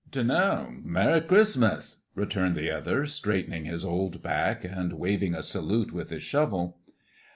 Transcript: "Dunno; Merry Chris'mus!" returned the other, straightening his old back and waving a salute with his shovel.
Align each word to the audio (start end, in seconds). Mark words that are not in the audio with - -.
"Dunno; 0.09 0.73
Merry 0.83 1.21
Chris'mus!" 1.21 1.97
returned 2.15 2.55
the 2.55 2.71
other, 2.71 3.05
straightening 3.05 3.65
his 3.65 3.85
old 3.85 4.23
back 4.23 4.63
and 4.63 4.93
waving 4.93 5.35
a 5.35 5.43
salute 5.43 5.93
with 5.93 6.09
his 6.09 6.23
shovel. 6.23 6.79